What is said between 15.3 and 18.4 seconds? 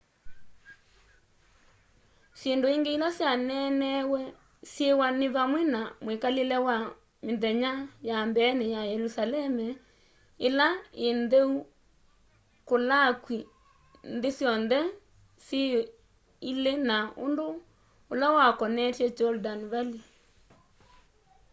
syi ili na undu ula